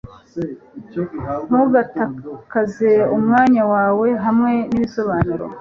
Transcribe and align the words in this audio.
ntugatakaze 1.47 2.91
umwanya 3.17 3.63
wawe 3.73 4.07
hamwe 4.25 4.51
n'ibisobanuro 4.71 5.45